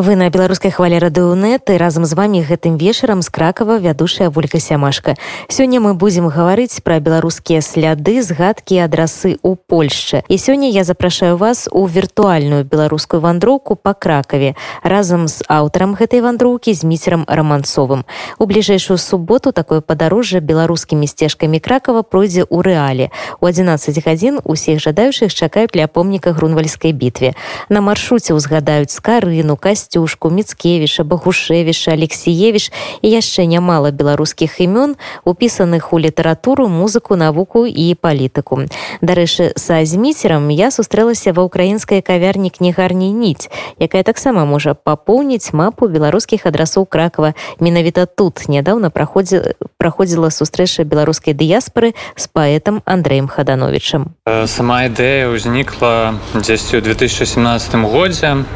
[0.00, 4.58] вы на беларускай хвале радыонет і разам з вами гэтым вечарам з кракава вядушая волька
[4.58, 5.16] сямашка
[5.48, 10.24] сёння мы будзем гаварыць пра беларускія сляды згадкі адрасы ў польшчы.
[10.28, 16.24] І сёння я запрашаю вас у віртуальную беларускую вандроўку по кракаве разам з аўтарам гэтай
[16.24, 18.08] вандроўкі з міцерам раманцовым.
[18.38, 23.10] У бліжэйшую суботу такое падарожжа беларускімі сцежкамі кракава пройдзе ў рэале.
[23.40, 27.36] У 11 гадзін усіх жадаючых чакаюць ля помніка грунвальскай бітве.
[27.68, 32.70] На маршруце ўзгадаюць скарыну касці касцюшку міцкевіша багушевіша алексеевич
[33.02, 34.94] і яшчэ нямала беларускіх імён
[35.26, 38.70] упісаных у літаратуру музыку навуку і палітыку
[39.02, 43.50] дарэчы са зміцерам я сустрэлася ва ўкраінскай кавярні кнігарні ніць
[43.82, 47.34] якая таксама можа папоўніць мапу беларускіх адрасоў кракова.
[47.58, 55.34] Менавіта тут нядаўна праходзі праходзіла сустрэча беларускай дыяспары з паэтам андреем хадановичам э, сама ідэя
[55.34, 58.46] ўзнікла дзесьці ў 2017 годзе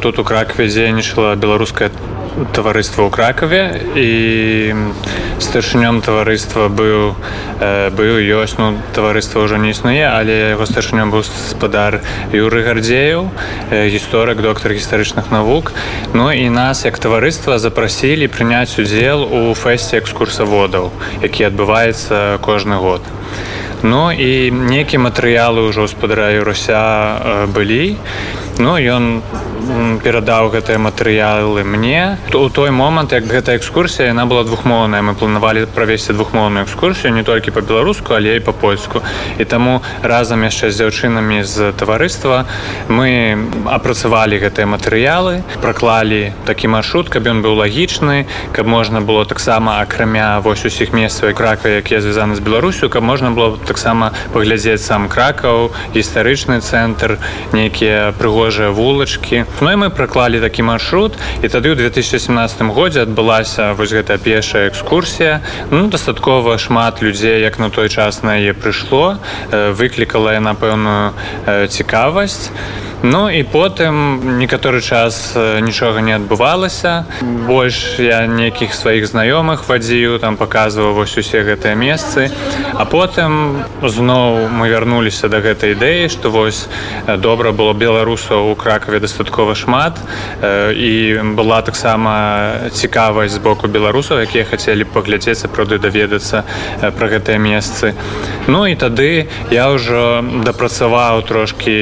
[0.00, 1.90] тут у кракве дзейнічала беларускае
[2.54, 3.62] таварыства ў кракаве
[3.98, 4.10] і
[5.42, 7.14] старшынём таварыства быў
[7.58, 8.58] э, быў ёсць.
[8.58, 13.26] Ну таварыства ўжо не існуе але яго старшынём быў спадар юры гардзеяў
[13.70, 15.72] э, гісторык доктар гістарычных навук.
[16.14, 20.90] Ну і нас як таварыства запрасілі прыняць удзел у фэсце экскурсаводаў
[21.22, 23.02] які адбываецца кожны год.
[23.82, 26.82] Ну і нейкія матэрыялы ўжо спадара юруся
[27.18, 27.98] э, былі
[28.58, 29.22] Ну ён
[30.02, 32.18] перадаў гэтыя матэрыялы мне.
[32.30, 35.02] То у той момант як гэта экскурсія яна была двухмоўная.
[35.02, 39.02] Мы планавалі правесці двухмоўную экскурсію не толькі по-беларуску але і по-польску
[39.38, 42.46] і таму разам яшчэ з дзяўчынамі з таварыства
[42.88, 49.80] мы апрацавалі гэтыя матэрыялы праклалі такі маршрут каб ён быў лагічны каб можна было таксама
[49.80, 55.08] акрамя вось усіх месцаў крака якія звязаны з беларусю каб можна было таксама паглядзець сам
[55.08, 57.18] кракаў гістарычны цэнтр
[57.52, 58.12] нейкія
[58.48, 59.44] прыгожыя вулачкі.
[59.60, 61.12] Ну і мы праклалі такі маршрут
[61.44, 65.44] і тады ў 2017 годзе адбылася вось гэтая першая экскурсія.
[65.70, 69.20] Ну дастаткова шмат людзей як на той час на яе прыйшло.
[69.52, 71.12] Выклікала яна пэўную
[71.68, 72.48] цікавасць.
[72.48, 77.06] і Ну і потым некаторы час нічога не адбывалася.
[77.22, 82.26] Больш я нейкіх сваіх знаёмых вадзіў, там паказваў вось усе гэтыя месцы.
[82.74, 86.66] А потым зноў мы вярнуліся да гэтай ідэі, што вось
[87.06, 89.94] добра было беларусаў у кракаве дастаткова шмат.
[90.42, 96.42] І была таксама цікавасць з боку беларусаў, якія хацелі паглядзець сапраўды даведацца
[96.82, 97.94] пра гэтыя месцы.
[98.50, 101.78] Ну і тады я ўжо дапрацаваў трошкі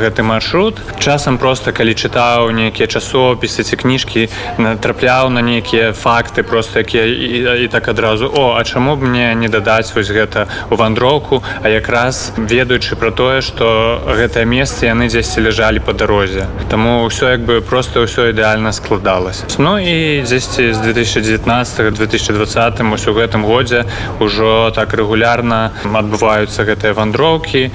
[0.00, 0.80] гэты марш маршрут.
[0.98, 7.64] Часам просто калі чытаў нейкія часопісы ці кніжкі натрапляў на нейкія факты просто якія і,
[7.64, 11.42] і так адразу о а чаму б мне не дадаць вось гэта у вандроўку?
[11.62, 16.46] А якраз ведаючы про тое что гэтае месца яны дзесьці ляжалі по дарозе.
[16.70, 19.50] Таму ўсё як бы просто ўсё ідэальна складалася.
[19.58, 23.82] Ну і дзесьці з 2019 2020 ось у гэтым годзе
[24.22, 27.70] ўжо так рэгулярна адбываюцца гэтыя вандроўкі.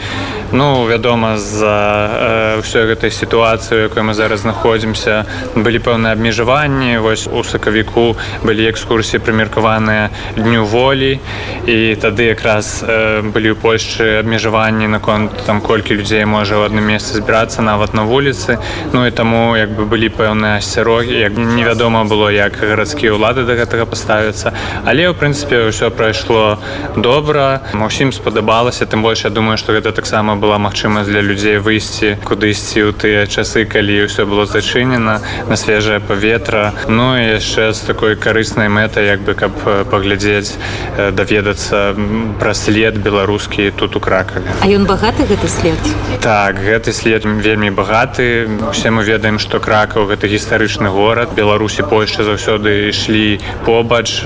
[0.51, 7.41] Ну вядома за ўсёй гэтай сітуацыі якой мы зараз знаходзімся былі пэўныя абмежаванні вось у
[7.43, 11.17] сакавіку былі экскурсіі прымеркаваныя дню волі
[11.65, 16.85] і тады якраз э, былі ў польшчы абмежаванні наконт там колькі людзей можа ў адным
[16.85, 18.61] месцы збірацца нават на вуліцы
[18.93, 23.57] Ну і таму як бы былі пэўныя асцярогі як невядома было як гарадскія ўлады да
[23.57, 24.53] гэтага паставяцца
[24.85, 26.61] але ў прынцыпе ўсё прайшло
[26.95, 32.17] добра усім спадабалася тым больш я думаю што гэта таксама была магчымасць для людзей выйсці
[32.23, 36.73] куды ісці ў тыя часы калі ўсё было зачынена на свежае паветра.
[36.87, 39.55] Ну і яшчэ з такой карыснай мэтай як бы каб
[39.91, 40.57] паглядзець
[40.97, 41.95] даведацца
[42.39, 45.79] пра след беларускі тут у кракаве А ён багаты гэты след?
[46.21, 48.49] Так гэты след вельмі багаты.
[48.69, 51.33] Усе мы ведаем што кракаў гэта гістарычны горад.
[51.37, 54.23] Беларусі польшча заўсёды ішлі побач.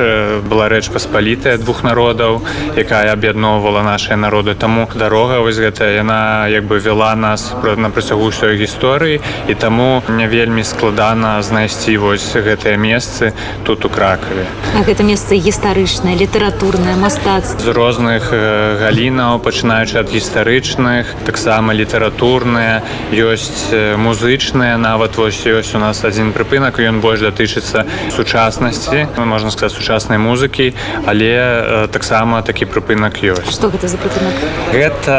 [0.49, 2.41] Была рэч паспалітая двух народаў
[2.75, 4.55] якая аб'ядноўвала нашыя народы.
[4.55, 9.53] Таму дарога вось гэта яна як бы вела нас на працягу працягу ўсёй гісторыі і
[9.56, 13.34] таму не вельмі складана знайсці вось гэтыя месцы
[13.64, 14.47] тут у кракаве
[14.88, 24.78] гэта месца гістарычнае літаратурнае мастацтва з розных галінаў пачынаючы ад гістарычных таксама літаратурныя ёсць музычныя
[24.78, 27.85] нават вось ёсць у нас адзін прыпынак ён больш датычыцца
[28.16, 30.73] сучаснасці можна сказаць сучаснай музыкі
[31.06, 33.52] але таксама такі прыпынак ёсць.
[33.52, 34.35] Что гэта за прыпынак?
[34.72, 35.16] Гэта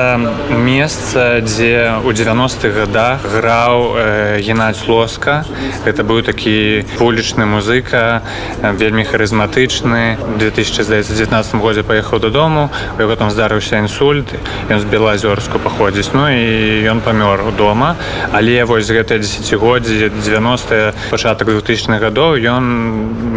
[0.51, 5.44] месца дзе у 90-х годах граў э, геннадзь лоска.
[5.85, 8.23] Это быў такі вулічны музыка
[8.62, 14.31] вельмі харызматычны 2019 годзе паехаў дадому яго там здарыўся інсульт
[14.71, 17.97] ён з белазёрску паходзіць ну і ён памёр у дома.
[18.33, 22.65] Але вось гэтыя десятгоддзі 90 пачатак 2000 гадоў ён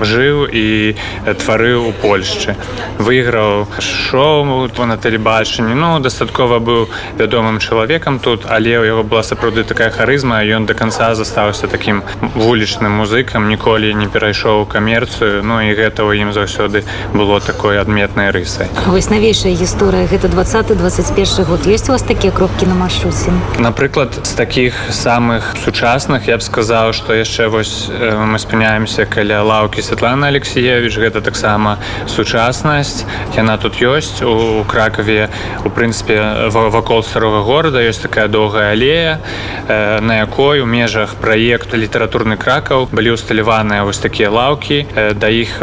[0.05, 0.93] жыў і
[1.25, 2.53] тварыў у польшчы
[3.01, 6.87] выйграў шоу на тэлебачанні ну дастаткова быў
[7.17, 12.03] вядомым чалавекам тут але ў яго была сапраўды такая харызма ён до конца застаўся таким
[12.35, 16.83] вулічным музыкам ніколі не перайшоў камерцыю ну і гэта ў ім заўсёды
[17.15, 18.67] было такой адметнай рысай.
[18.91, 21.65] Вось навейшая гісторыя гэта 20 21 год.
[21.67, 23.31] Есть у вас такія кропкі на маршруце?
[23.59, 29.79] Напрыклад з таких самых сучасных я б сказаў что яшчэ вось мы спыняемся каля лаўкі
[29.79, 31.79] Светлана алексеевич гэта таксама
[32.11, 33.07] сучаснасць.
[33.39, 35.29] Яна тут ёсць у кракаве
[35.63, 39.18] у прынцыпе вакол старога города ёсць такая доўгая алея
[39.67, 44.85] на якой у межах праекту літаратурны кракаў былі усталяваныя вось такія лаўкі
[45.15, 45.59] да іх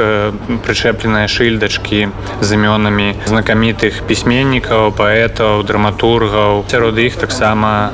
[0.67, 2.08] прычэпленыя шыльдачкі
[2.41, 7.91] з імёнамі знакамітых пісьменнікаў паэтаў драматургаў сярод іх таксама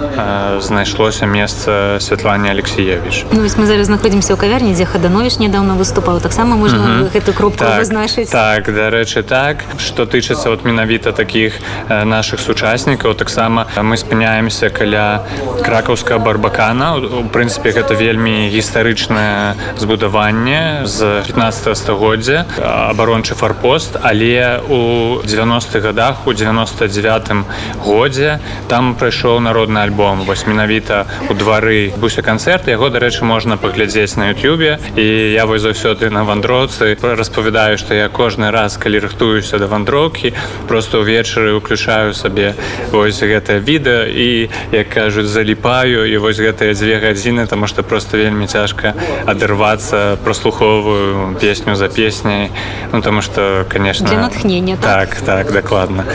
[0.61, 3.25] знайшлося месца Святлане алексеевич.
[3.33, 6.21] Ну, мы зараз знаходзімся ў кавярні дзе хадановіш недавно выступаў.
[6.21, 9.65] Таксама можна гэту кропку так, вызначыць так дарэчы так.
[9.79, 11.59] Что тычыцца вот менавіта таких
[11.89, 15.23] наших сучаснікаў таксама мы спыняемся каля
[15.61, 16.97] кракаўска барбакана.
[16.97, 26.27] У прынцыпе гэта вельмі гістарычнае збудаванне з 15 стагоддзя абарончы фарпост але у 90-х годах
[26.27, 30.23] у 99 годзе там прайшоў народны альбом.
[30.27, 35.63] Вось менавіта у двары буся канцэрт яго дарэчы можна паглядзець на Ютюбе і я вось
[35.63, 40.33] заўсёды на вандроцы распавядаю што я кожны раз калі рыхтуюся да вандроўкі
[40.69, 42.55] просто ўвечары уключаю сабе
[42.91, 44.07] вось гэтае відэа.
[44.09, 48.95] І як кажуць заліпаю і вось гэтыя дзве гадзіны таму што просто вельмі цяжка
[49.27, 52.55] адарвацца прослухоўваю песню за песняй
[52.93, 55.19] ну таму што конечно натхнення так?
[55.27, 56.07] Так дакладна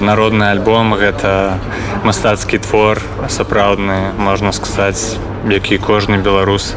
[0.00, 1.58] народны альбом гэта
[2.06, 5.18] мастацкі твор сапраўдны можна сказаць
[5.50, 6.74] які кожны беларус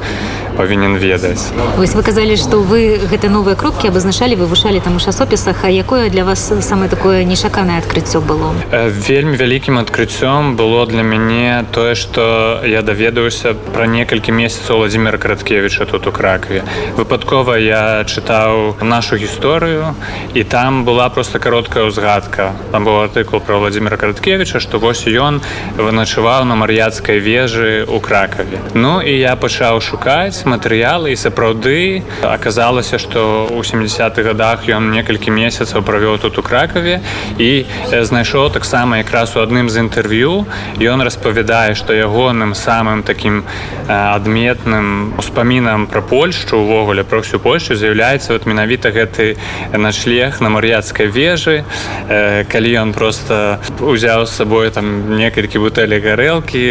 [0.57, 1.51] павінен ведаць.
[1.77, 5.63] Вось вы казалі што вы гэты новыя кропкі абазначалі вывышалі там у часопісах.
[5.63, 8.53] А якое для вас самае такое нешаканае адкрыццё было?
[8.71, 15.85] Вельмі вялікім адкрыццём было для мяне тое што я даведаўся пра некалькі месяцаў владимира караткевича
[15.85, 16.63] тут у кракве
[16.97, 19.95] выпадкова я чытаў нашу гісторыю
[20.33, 22.53] і там была просто кароткая ўзгадка.
[22.71, 25.41] Там быў артыкул про владимира караткевича што вось ён
[25.77, 28.59] выначываў на мар'яцкай вежы у кракаве.
[28.73, 32.03] Ну і я пачаў шукаць матэрыялы і сапраўды.
[32.21, 37.01] Аказалася што ў 70-х годах ён некалькі месяцаў правёў тут у кракаве
[37.37, 40.45] і знайшоў таксама якраз у адным з інтэрв'ю.
[40.81, 43.43] Ён распавядае што ягоным самым таким
[43.87, 49.37] адметным успамінам пра польшчу увогуле про всю польшу з'яўляецца вот менавіта гэты
[49.73, 51.63] начлег на мар'яцкай вежы.
[52.07, 56.63] Калі ён просто узяў з сабой там некалькі бутэлі гарэлкі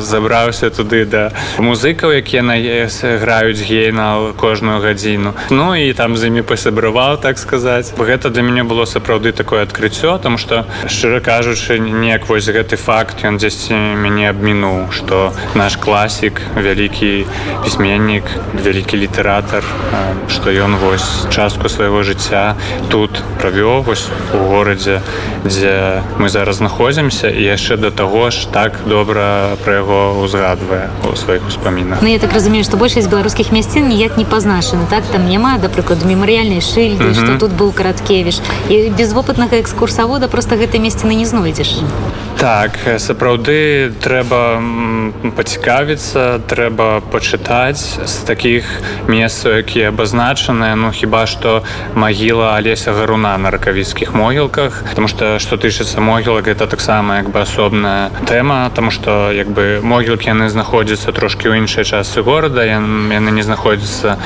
[0.00, 2.56] забраўся туды да музыкаў якія на
[3.18, 5.34] граюць гейна кожную гадзіну.
[5.50, 7.92] Ну і там з імі пасябраваў так сказаць.
[7.96, 13.24] Гэта для мяне было сапраўды такое адкрыццё там что шчыра кажучы неяк вось гэты факт
[13.24, 17.26] ён дзесьці мяне абмінуў что наш класік вялікі
[17.64, 18.24] пісьменнік
[18.54, 19.64] вялікі літаратар
[20.28, 22.56] что ён вось частку свайго жыцця
[22.90, 25.00] тут правёў вось у горадзе
[25.44, 31.16] дзе мы зараз знаходзімся і яшчэ да таго ж так добра пра яго узгадвае у
[31.16, 32.02] сваіх успамінах.
[32.02, 35.68] Ну я так разумею што большасць беларускіх мясцін ніяк не пазначаны так там няма да
[35.68, 37.24] прыкладу мемарыяльнай шыльды mm -hmm.
[37.24, 41.70] што тут быў караткевіш і без вопытнага экскурсавода просто гэтай месціны не знойдзеш
[42.36, 44.60] так сапраўды трэба
[45.36, 48.68] пацікавіцца трэба пачытаць з такіх
[49.08, 50.76] месцаў якія абазначаныя.
[50.76, 51.64] Ну хіба што
[51.94, 57.40] магіла алеся гаруна на ракавіцкіх могілках потому что што тычыцца могілак это таксама як бы
[57.40, 63.30] асобная тэма тому что як бы могілкі яны знаходзяцца трошки ў іншай частцы города яны
[63.30, 64.18] не знаходзяцца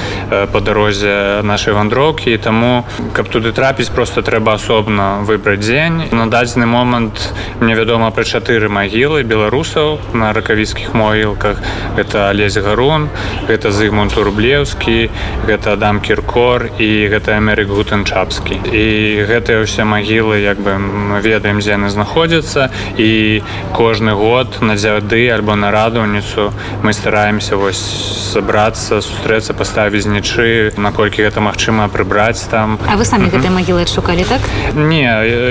[0.52, 2.37] по дарозе нашай вандроўкі.
[2.38, 6.11] Таму каб туды трапіць просто трэба асобна выбраць дзень.
[6.11, 11.61] На дадзены момант мне вядома пра чатыры магілы беларусаў на ракавіцкіх могілках
[12.00, 13.11] это алесь гарун
[13.45, 15.12] гэта зыгмунд рублеўскі
[15.45, 18.85] гэта адам кіркор і гэта америк гутенчапскі і
[19.28, 23.45] гэтыя ўсе магілы як бы мы ведаем дзе яны знаходзяцца і
[23.76, 27.85] кожны год на дзяды альбо на радаўніцу мы стараемся вось
[28.33, 34.25] сабрацца сустрэцца паставіць знічы наколькі гэта магчыма прыбраць там А вы самі гэтай магілы адшукалі
[34.25, 34.40] так
[34.73, 35.04] не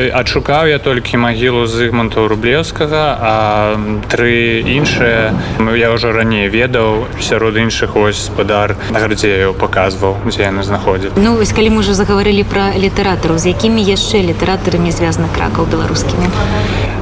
[0.10, 3.34] адшукаў я толькі магілу зыгмунта рублеўскі рублеўскага а
[4.08, 5.36] тры іншыя.
[5.76, 11.12] Я ўжо раней ведаў сярод іншых вось спадар на градзею паказваў дзе яны знаходзяць.
[11.20, 16.32] Ну вось калі мы уже загаварылі пра літаратару з якімі яшчэ літаратарамі звязаны кракаў беларускімі?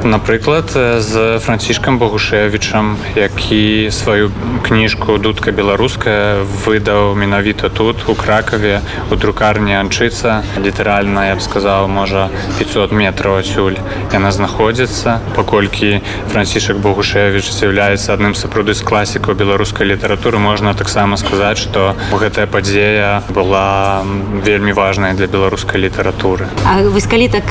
[0.03, 4.31] Напрыклад з францішкам богушевичам які сваю
[4.63, 11.87] кніжку дудка беларуская выдаў менавіта тут у кракаве у друкарні анчыца літаральна я б сказаў
[11.87, 13.77] можа 500 метров адсюль
[14.13, 21.57] яна знаходзіцца паколькі францішак богушевич з'яўляецца адным сапраўды з класікаў беларускай літаратуры можна таксама сказаць
[21.57, 24.03] што гэтая падзея была
[24.45, 26.47] вельмі важная для беларускай літаратуры.
[26.65, 27.43] А вось калі так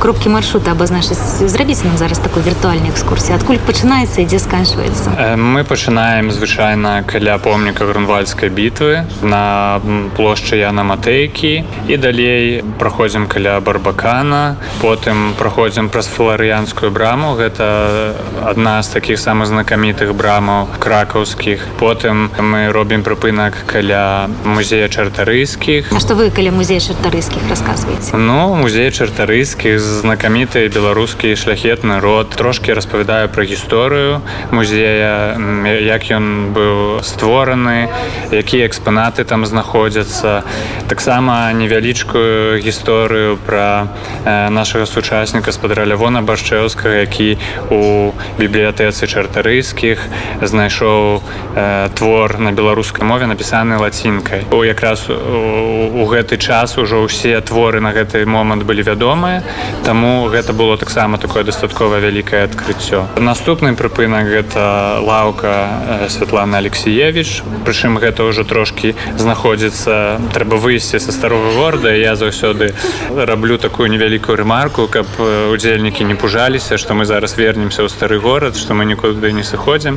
[0.00, 5.36] кропкі маршрута абазначыць зрабіць нам зараз такой віртуальнай экскурсіі адкуль пачынаецца ідзе сканчваецца?
[5.36, 9.80] Мы пачынаем звычайна каля помніка грунвальскай бітвы на
[10.16, 11.52] плошчы яна матэйкі
[11.88, 19.50] і далей праходзім каля барбакана потым праходзім праз фларыянскую браму гэта адна з такіх самых
[19.50, 26.78] знакамітых брамаў кракаўскіх потым мы робім прыпынак каля музея чартарыйскіх А што вы каля музея
[26.78, 35.36] чартарыйскіх расказваеце Ну музей чартарыйскіх знакаміты беларускі шляхет сусветны род трошки распавядаю пра гісторыю музея
[35.80, 37.88] як ён быў створаны
[38.30, 40.42] якія экспанаты там знаходзяцца.
[40.88, 43.88] Таксама невялічкую гісторыю пра
[44.24, 47.38] э, нашага сучасніка спадра лявона башчэўскага які
[47.70, 49.98] у бібліятэцы чартарыйскіх
[50.42, 51.20] знайшоў
[51.56, 54.46] э, твор на беларускай мове напісаны лацінкай.
[54.50, 59.42] У якраз у, гэты час ужо ўсе творы на гэты момант былі вядомыя
[59.84, 63.06] таму гэта было таксама такое дастаткова вялікае адкрыццё.
[63.18, 71.50] Наступны прыпынак гэта лаўка Святлана алексеевич прычым гэта ўжо трошки знаходзіцца трэба выйсці са старога
[71.58, 72.72] горада я заўсёды
[73.10, 78.60] раблю такую невялікую рэмарку каб удзельнікі не пужаліся што мы зараз вернемся ў стары горад
[78.60, 79.96] што мы нікуды не сыходзім.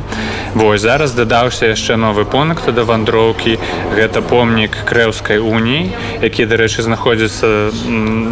[0.56, 3.60] Вось зараз дадаўся яшчэ новы пункт да вандроўкі.
[3.92, 5.92] Гэта помнік крэўскай уніі
[6.24, 7.76] які дарэчы знаходзіцца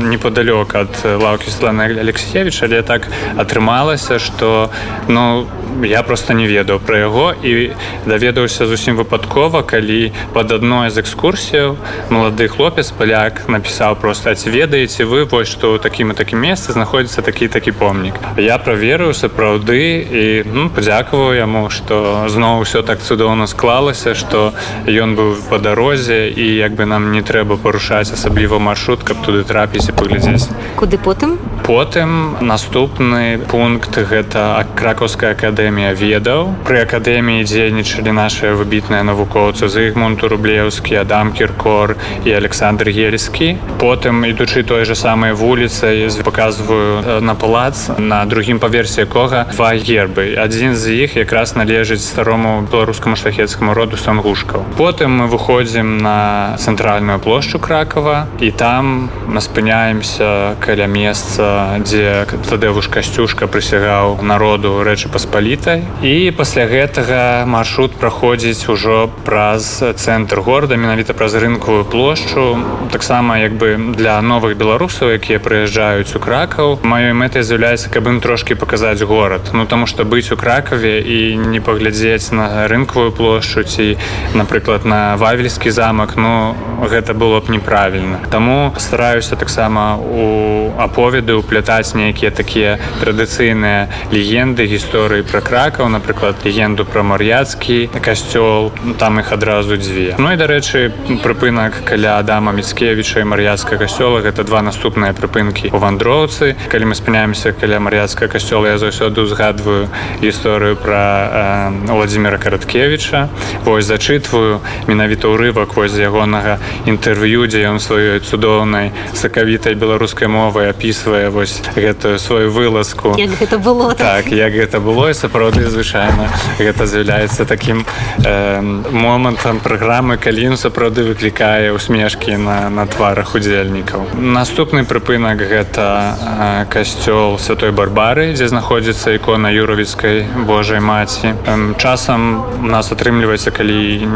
[0.08, 4.72] неподалёк ад лаўкі Светлана алексеевич але так атрымалася что
[5.08, 5.48] ну
[5.84, 7.76] я просто не ведаў про яго і
[8.06, 11.76] даведаўся зусім выпадкова калі под адной з экскурсіяў
[12.08, 17.22] малады хлопец паляк напісаў просто ці ведаеце вы вось что такім і такім месцы знаходіцца
[17.22, 18.16] такі такі помнік?
[18.38, 19.80] Я праверыў сапраўды
[20.22, 24.54] і ну падзякаваў яму что зноў все так цудоўна склалася что
[24.88, 29.44] ён быў по дарозе і як бы нам не трэба парушаць асабліва маршрут каб туды
[29.44, 30.50] трапіць і паглядзець.
[30.78, 36.54] Куды потым потым наступны пункт гэта кракаўская акадэмія ведаў.
[36.66, 44.64] Пры акадэміі дзейнічалі нашыя выбітныя навукоўцы зыгмунту рублеўскі адам кіркор і александр ельскі потым ідучы
[44.64, 50.36] той же самай вуліцай паказваю на палац на другім паверсе якога два гербы.
[50.38, 54.66] Адзін з іх якраз належыць старому беларускаму шляхецкаму роду сангушкаў.
[54.78, 61.51] Потым мы выходзім на цэнтральную плошчу кракова і там мы спыняемся каля месца
[61.84, 65.84] дзе тадэвуш касцюшка прысягаў народу рэчы паспалітай.
[66.02, 72.58] І пасля гэтага маршрут праходзіць ужо праз цэнтр горада менавіта праз рынкавую плошчу.
[72.92, 76.80] Таксама як бы для новых беларусаў якія прыязджаюць у кракаў.
[76.84, 79.52] Маёй мэтай з'яўляецца каб ім трошки паказаць горад.
[79.54, 83.98] Ну таму што быць у кракаве і не паглядзець на рынкавую плошчу ці
[84.34, 88.20] напрыклад на вавельскі замак ну гэта было б неправільна.
[88.32, 96.86] Таму стараюся таксама у аповеды уплятаць нейкія такія традыцыйныя легенды гісторыі пра кракаў напрыклад легенду
[96.86, 98.72] пра мар'яцкі касцёл
[99.02, 100.16] там іх адразу дзве.
[100.22, 100.92] Ну і дарэчы
[101.26, 104.22] прыпынак каля адама міцкевіча і мар'яцка касцёла.
[104.22, 106.56] Гэта два наступныя прыпынкі у вандроўцы.
[106.70, 109.90] Калі мы спыняемся каля мар'яцка касцёла я заўсёды узгадваю
[110.22, 113.30] гісторыю пра э, владимира караткевича
[113.66, 121.30] вось зачытваю менавіта ўрывак вось ягонага інтэрв'ю дзе ён сваёй цудоўнай сакавітай беларускай мовай апісвае
[121.32, 123.16] вось гэтую сваю вылазку.
[123.18, 124.32] Як гэта было так.
[124.32, 127.86] Як гэта было і сапраўды звычайна гэта з'яўляецца таким
[128.26, 128.62] э,
[128.92, 134.20] момантам праграмы калі сапраўды выклікае усмешкі на на тварах удзельнікаў.
[134.20, 141.34] Наступны прыпынак гэта э, касцёл святой барбары дзе знаходзіцца ікона юравіцкай Божай маці.
[141.78, 144.08] Часам у нас атрымліваецца калі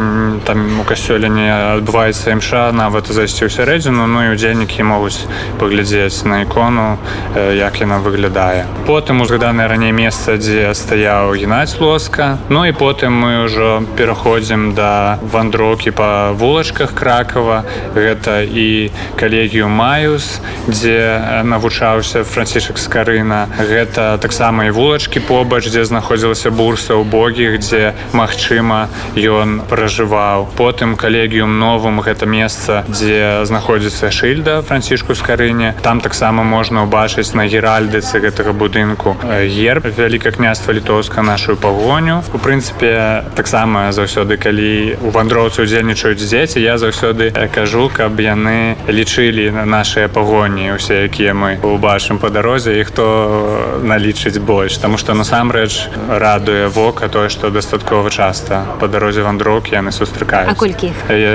[0.45, 5.25] там у касцёле не адбываецца імша нават зайсці ў сярэдзіну ну і удзельнікі могуць
[5.59, 6.97] паглядзець на ікону
[7.35, 8.65] як яна выглядае.
[8.87, 12.37] Потым узгаданае раней месца дзе стаяў геннадзь лоска.
[12.49, 20.39] Ну і потым мы ўжо пераходзім да вандрокі па вулачках кракова гэта і калегію маюс
[20.67, 23.47] дзе навучаўся францішак скарына.
[23.59, 30.47] Гэта таксама і вулачкі побач дзе знаходзілася бурса ў богі дзе магчыма ён пражываў.
[30.55, 35.75] Потым калегіум новым гэта месца дзе знаходзіцца шыльда францішку скарыне.
[35.81, 36.94] Там таксама можна ўбачыць
[37.35, 39.85] на геральдыцы гэтага будынку герб.
[39.97, 42.23] Вяліка княства літоўска нашу пагоню.
[42.33, 49.51] У прынцыпе таксама заўсёды калі у вандроўцы удзельнічаюць дзеці я заўсёды кажу каб яны лічылі
[49.51, 54.77] на нашыя пагоні усе якія мы убачым по дарозе і хто налічыць больш.
[54.77, 60.93] Тому что насамрэч радуе вока тое што дастаткова часта по дарозе вандроўкі яны сустракаюць колькі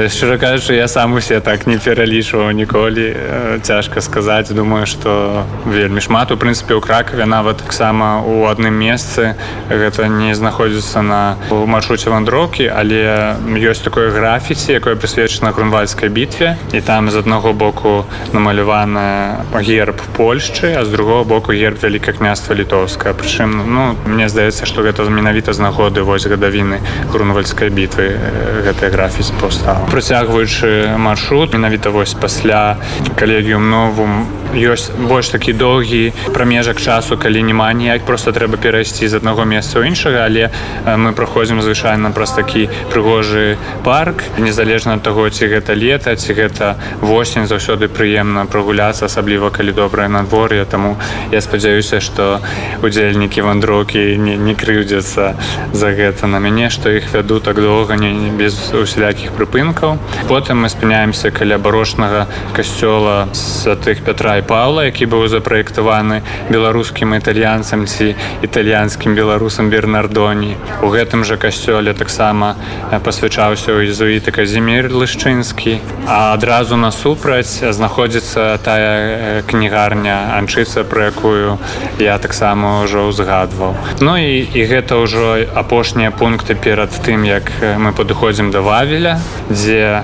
[0.09, 3.17] шчыра кажучы я сам усе так не пералічваў ніколі.
[3.63, 4.51] Цяжка сказаць.
[4.51, 6.33] Думаю что вельмі шмат.
[6.33, 9.35] У прынцыпе у кракаве нават таксама у адным месцы
[9.69, 16.81] гэта не знаходзіцца на маршруце вандроўкі але ёсць такое графіці якое прысвечана грунвальскай бітве і
[16.81, 23.15] там з аднаго боку намалявана герб польшчы а з другого боку герб вяліка княства літоўская
[23.15, 26.81] прычым ну мне здаецца што гэта менавіта з нагоды вось гадавіны
[27.13, 28.17] грунвальскай бітвы
[28.65, 29.87] гэтая графіць паўстала.
[29.91, 32.77] Працягваючы маршрут менавіта вось пасля
[33.17, 39.17] калегіум новым ёсць больш такі доўгі прамежак часу калі няма ніяк просто трэба перайсці з
[39.17, 40.53] аднаго месца ў іншага але
[40.85, 44.21] мы праходзім звычайна праз такі прыгожы парк.
[44.37, 50.13] Незалежна ад таго ці гэта лета ці гэта восень заўсёды прыемна прагуляцца асабліва калі добрае
[50.13, 50.69] надвор'е.
[50.69, 51.01] Таму
[51.33, 52.45] я спадзяюся што
[52.85, 55.41] удзельнікі вандроўкі не, не крыўдзяцца
[55.73, 59.97] за гэта на мяне што іх вяду так доўга не без усялякіх прыпынкаў.
[60.29, 66.21] Потым мы спыняемся каля барочнага касцёла з тых пятра і паўла які быў запраектаваны
[66.51, 70.57] беларускім італьянцам ці італьянскім беларусам бернардоні.
[70.83, 72.57] У гэтым жа касцёле таксама
[72.91, 75.79] пасвячаўся ў езуіты казімир лышчынскі.
[76.07, 81.59] А адразу насупраць знаходзіцца тая кнігарня анчыца про якую
[82.03, 83.77] я таксама ўжо ўзгадваў.
[84.01, 89.21] Ну і, і гэта ўжо апошнія пункты перад тым як мы падыходзім да вавеля
[89.51, 90.03] дзе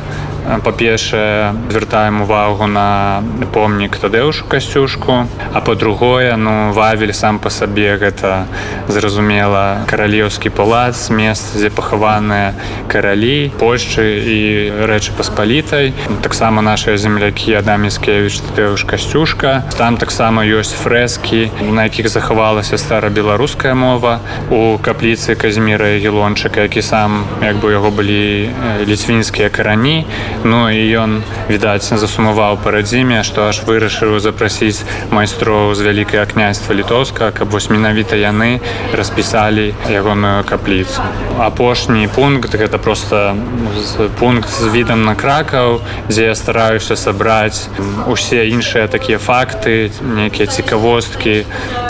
[0.64, 3.22] па-першае звяртаем увагу на
[3.52, 8.46] помнік тадэўшу касцюшку а по-другое ну вавель сам по сабе гэта
[8.88, 12.54] зразумела каралеўскі палац месца дзе пахаваныя
[12.88, 14.38] каралі польшчы і
[14.90, 22.78] рэчы паспалітай таксама нашыя землякі адаміскевич тадэўш касцюшка там таксама ёсць фрэскі на якіх захавалася
[22.78, 24.20] стара-беларуская мова.
[24.50, 28.50] У капліцы казіміра гелончыка які сам як бы яго былі
[28.86, 30.06] ліцвінскія карані
[30.44, 36.74] Ну і ён відаць засумаваў па радзіме што аж вырашыў запрасіць майстроў з вялікае княства
[36.74, 38.60] літоўска каб вось менавіта яны
[38.92, 41.02] распісалі ягоную капліцу.
[41.38, 43.36] Апошні пункт гэта просто
[44.18, 47.68] пункт з відам на кракаў дзе я стараюся сабраць
[48.06, 51.44] усе іншыя такія факты нейкія цікавосткі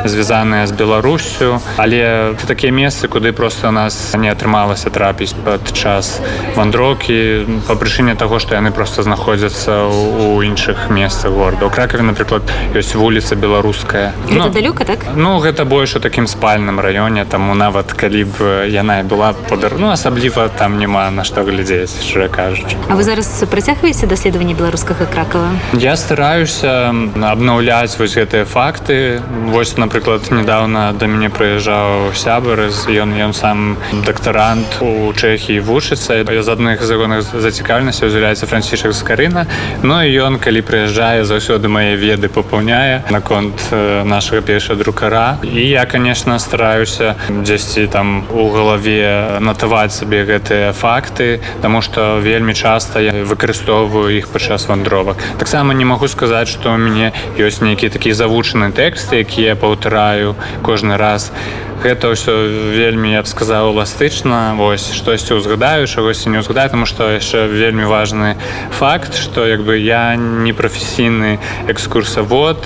[0.04, 1.60] звязаныя з беларусю.
[1.76, 6.20] Але такія месцы куды просто нас не атрымалася трапіць падчас
[6.56, 11.66] вандрокі па прычыне таго што яны просто знаходзяцца ў іншых месцах города.
[11.66, 12.42] У кракаве напрыклад
[12.74, 15.06] ёсць вуліца беларуская ну, далёка так?
[15.16, 19.90] ну гэта больш у такім спальным раёне таму нават калі б яна была падар ну
[19.90, 25.50] асабліва там няма на што глядзець шчыра кажучы А вы зараз працягваеце даследаванне беларускага кракава?
[25.72, 29.20] Я стараюся абнаўляць вось гэтыя факты.
[29.50, 36.22] Вось напрыклад недавно да мяне прыязджаў сябар ён ён сам дактарант у чэхії вучыцца.
[36.22, 39.44] З адных загонах зацікальнасцю з'яўляецца францішак скарына
[39.82, 45.36] Ну і ён калі прыязджае заўсёды мае веды папаўняе наконт нашага перша друкара.
[45.42, 52.54] І я конечно стараюся дзесьці там у галаве натаваць сабе гэтыя факты Таму что вельмі
[52.54, 55.16] часта я выкарыстоўваю іх падчас вандровак.
[55.38, 60.96] Таксама не магу сказаць что у мяне ёсць нейкі такі завучаны тэксты якія паўтараю кожны
[60.96, 61.32] раз.
[61.76, 62.32] Гэта ўсё
[62.72, 64.56] вельмі я б сказаў эластычна.
[64.56, 68.36] Вось штосьці ўзгадаю чагосьці не ўзгадаю тому что яшчэ вельмі важны
[68.70, 72.62] факт что як бы я не прафесійны экскурсавод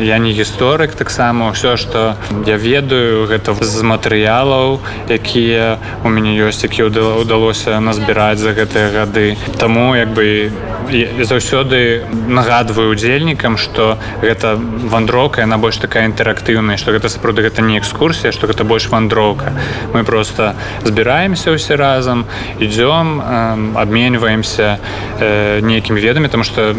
[0.00, 1.52] я не гісторык таксама.
[1.52, 8.56] Ўсё что я ведаю гэта з матэрыялаў якія у мяне ёсць які удалося назбіраць за
[8.56, 9.36] гэтыя гады.
[9.60, 10.48] Таму як бы
[10.90, 17.78] заўсёды нагадваю удзельнікам что гэта вандрока яна больш такая інтэрактыўная что гэта сапраўды гэта не
[17.78, 19.52] экскурсія что гэта больш вандроўка.
[19.92, 22.26] Мы просто збіраемся ўсе разам
[22.58, 24.78] ідём э, абменьваемся
[25.20, 26.74] э, нейкімі ведамі там что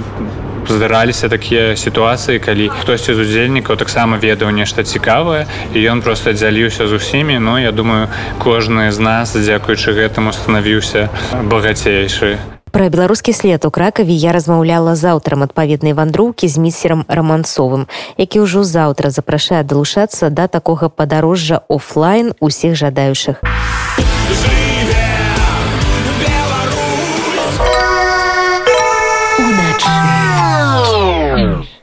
[0.70, 6.88] здараліся такія сітуацыі калі хтосьці з удзельнікаў таксама ведаў нешта цікавае і ён просто дзяліўся
[6.88, 7.40] з усімі.
[7.40, 8.08] Ну я думаю
[8.40, 11.10] кожны з нас дзякуючы гэтаму станавіўся
[11.44, 17.88] багацейшы Пра беларускі след у кракаве я размаўляла з аўтарам адпаведнай вандроўкі з міссерам раманцовым,
[18.18, 23.42] які ўжо заўтра запрашае далучацца да такога падарожжа офлайн усіх жадаючых.